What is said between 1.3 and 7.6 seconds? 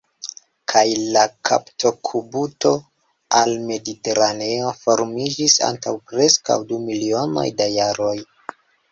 kaptokubuto al Mediteraneo formiĝis antaŭ preskaŭ du milionoj